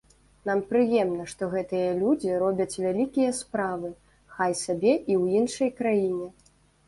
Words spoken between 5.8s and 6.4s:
краіне.